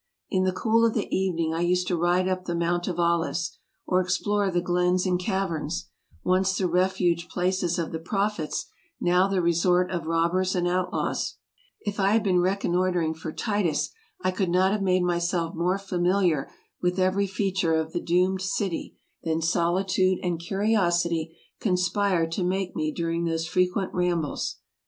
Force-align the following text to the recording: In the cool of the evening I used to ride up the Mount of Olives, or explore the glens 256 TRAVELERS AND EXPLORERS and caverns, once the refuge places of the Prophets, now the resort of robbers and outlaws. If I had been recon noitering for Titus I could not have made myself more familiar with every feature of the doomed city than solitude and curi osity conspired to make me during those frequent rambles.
In 0.31 0.45
the 0.45 0.51
cool 0.51 0.83
of 0.83 0.95
the 0.95 1.15
evening 1.15 1.53
I 1.53 1.61
used 1.61 1.87
to 1.89 1.95
ride 1.95 2.27
up 2.27 2.45
the 2.45 2.55
Mount 2.55 2.87
of 2.87 2.97
Olives, 2.99 3.59
or 3.85 4.01
explore 4.01 4.49
the 4.49 4.59
glens 4.59 5.03
256 5.03 5.27
TRAVELERS 5.29 5.89
AND 6.25 6.43
EXPLORERS 6.43 6.51
and 6.57 6.57
caverns, 6.57 6.57
once 6.57 6.57
the 6.57 6.67
refuge 6.67 7.29
places 7.29 7.77
of 7.77 7.91
the 7.91 7.99
Prophets, 7.99 8.65
now 8.99 9.27
the 9.27 9.43
resort 9.43 9.91
of 9.91 10.07
robbers 10.07 10.55
and 10.55 10.67
outlaws. 10.67 11.35
If 11.81 11.99
I 11.99 12.13
had 12.13 12.23
been 12.23 12.39
recon 12.39 12.71
noitering 12.71 13.15
for 13.15 13.31
Titus 13.31 13.91
I 14.23 14.31
could 14.31 14.49
not 14.49 14.71
have 14.71 14.81
made 14.81 15.03
myself 15.03 15.53
more 15.53 15.77
familiar 15.77 16.49
with 16.81 16.97
every 16.97 17.27
feature 17.27 17.75
of 17.75 17.93
the 17.93 18.01
doomed 18.01 18.41
city 18.41 18.97
than 19.21 19.39
solitude 19.43 20.17
and 20.23 20.39
curi 20.39 20.71
osity 20.71 21.35
conspired 21.59 22.31
to 22.31 22.43
make 22.43 22.75
me 22.75 22.91
during 22.91 23.25
those 23.25 23.45
frequent 23.45 23.93
rambles. 23.93 24.55